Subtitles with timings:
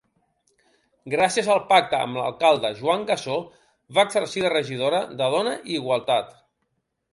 [1.13, 3.37] Gràcies al pacte amb l'alcalde Joan Gassó
[3.99, 6.37] va exercir de regidora de Dona i igualtat.